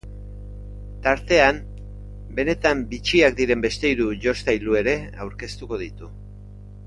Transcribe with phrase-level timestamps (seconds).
[1.07, 1.59] Tartean,
[2.39, 4.95] benetan bitxiak diren beste hiru jostailu ere
[5.27, 6.11] aurkeztuko ditu.